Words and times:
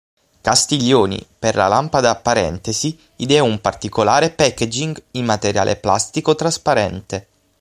Castiglioni, 0.41 1.23
per 1.37 1.53
la 1.53 1.67
lampada 1.67 2.15
Parentesi 2.15 2.99
ideò 3.17 3.43
un 3.45 3.61
particolare 3.61 4.31
packaging 4.31 4.99
in 5.11 5.25
materiale 5.25 5.75
plastico 5.75 6.33
trasparente. 6.33 7.27